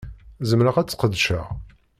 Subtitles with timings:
[0.49, 1.45] Zemreɣ ad tt-sqedceɣ?